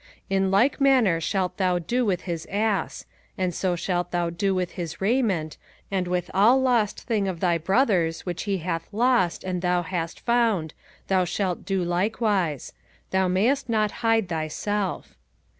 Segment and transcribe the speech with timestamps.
[0.03, 3.05] 05:022:003 In like manner shalt thou do with his ass;
[3.37, 5.57] and so shalt thou do with his raiment;
[5.91, 10.19] and with all lost thing of thy brother's, which he hath lost, and thou hast
[10.19, 10.73] found,
[11.07, 12.73] shalt thou do likewise:
[13.11, 15.13] thou mayest not hide thyself.